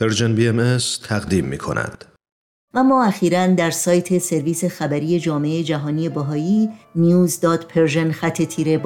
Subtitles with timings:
[0.00, 0.78] Persian BM
[1.08, 2.04] تقدیم می کند.
[2.74, 8.82] و ما اخیرا در سایت سرویس خبری جامعه جهانی بهائی news.persian خط تیره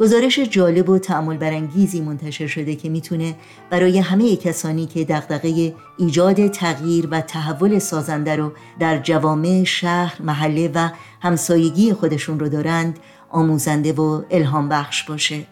[0.00, 3.34] گزارش جالب و تأمل برانگیزی منتشر شده که می‌تونه
[3.70, 10.70] برای همه کسانی که دغدغه ایجاد تغییر و تحول سازنده رو در جوامع شهر، محله
[10.74, 10.88] و
[11.22, 12.98] همسایگی خودشون رو دارند
[13.30, 15.46] آموزنده و الهام بخش باشه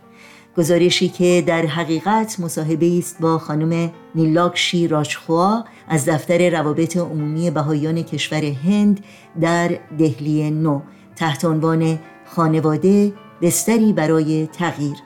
[0.59, 8.03] گزارشی که در حقیقت مصاحبه است با خانم نیلاکشی راجخوا از دفتر روابط عمومی بهایان
[8.03, 9.05] کشور هند
[9.41, 10.81] در دهلی نو
[11.17, 14.97] تحت عنوان خانواده بستری برای تغییر.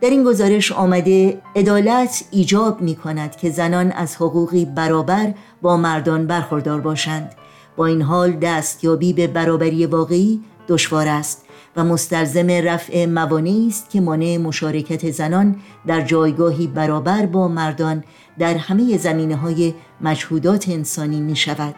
[0.00, 6.26] در این گزارش آمده عدالت ایجاب می کند که زنان از حقوقی برابر با مردان
[6.26, 7.34] برخوردار باشند.
[7.76, 11.44] با این حال دستیابی به برابری واقعی دشوار است.
[11.76, 15.56] و مستلزم رفع موانعی است که مانع مشارکت زنان
[15.86, 18.04] در جایگاهی برابر با مردان
[18.38, 21.74] در همه زمینه های مجهودات انسانی می شود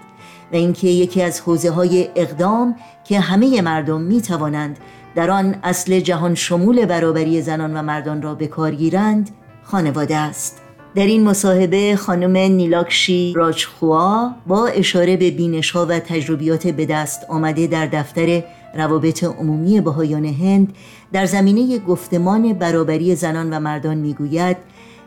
[0.53, 4.79] و اینکه یکی از حوزه های اقدام که همه مردم می توانند
[5.15, 9.31] در آن اصل جهان شمول برابری زنان و مردان را به کار گیرند
[9.63, 10.63] خانواده است.
[10.95, 17.67] در این مصاحبه خانم نیلاکشی راجخوا با اشاره به بینشها و تجربیات به دست آمده
[17.67, 18.43] در دفتر
[18.75, 20.75] روابط عمومی بهایان هند
[21.13, 24.57] در زمینه گفتمان برابری زنان و مردان می‌گوید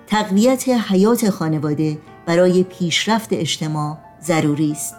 [0.08, 4.96] تقویت حیات خانواده برای پیشرفت اجتماع ضروری است.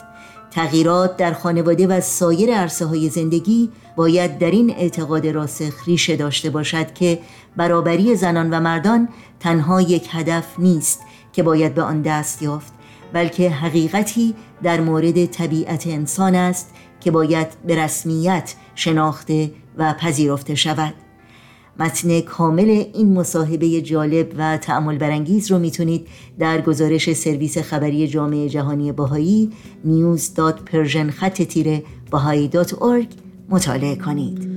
[0.51, 6.51] تغییرات در خانواده و سایر عرصه های زندگی باید در این اعتقاد راسخ ریشه داشته
[6.51, 7.19] باشد که
[7.57, 9.09] برابری زنان و مردان
[9.41, 11.01] تنها یک هدف نیست
[11.33, 12.73] که باید به آن دست یافت.
[13.13, 20.95] بلکه حقیقتی در مورد طبیعت انسان است که باید به رسمیت شناخته و پذیرفته شود.
[21.79, 28.49] متن کامل این مصاحبه جالب و تعمل برانگیز رو می‌تونید در گزارش سرویس خبری جامعه
[28.49, 29.51] جهانی باهایی
[29.87, 33.07] news.persian خط تیره باهایی.org
[33.49, 34.57] مطالعه کنید.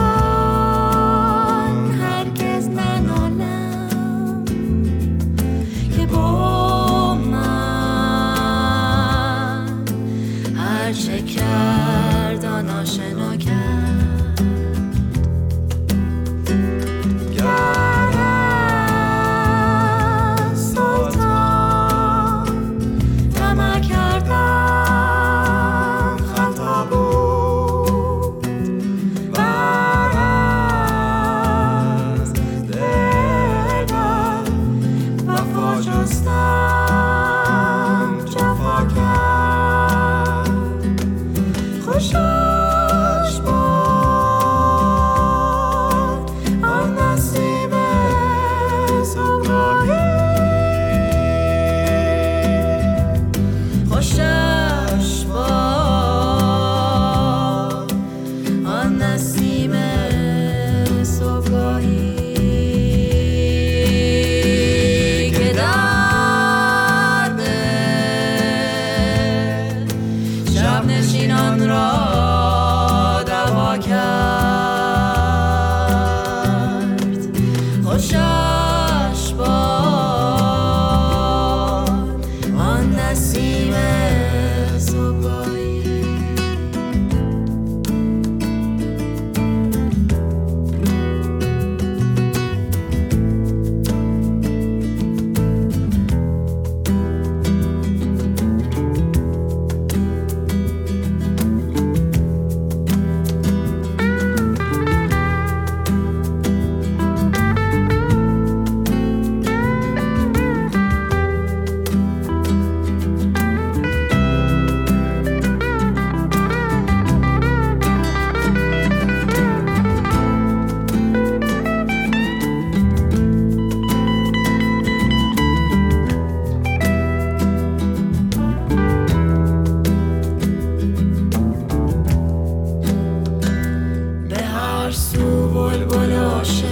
[135.61, 136.65] بلبل عاشق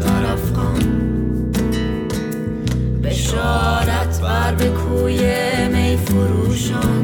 [0.00, 0.82] در افغان.
[3.02, 5.20] بشارت بر به کوی
[5.68, 7.01] می فروشان.